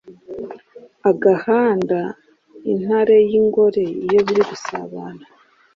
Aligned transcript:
agahanda 1.09 1.99
intare 2.71 3.17
y’ingore 3.29 3.83
iyo 4.05 4.19
biri 4.25 4.41
gusabana 4.49 5.25